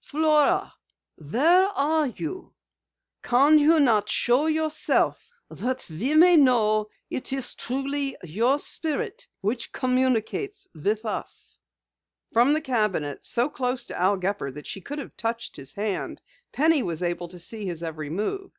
[0.00, 0.72] "Flora,
[1.16, 2.54] where are you?
[3.24, 9.72] Can you not show yourself that we may know it is truly your spirit which
[9.72, 11.58] communicates with us?"
[12.32, 16.22] From the cabinet, so close to Al Gepper that she could have touched his hand,
[16.52, 18.52] Penny was able to see his every move.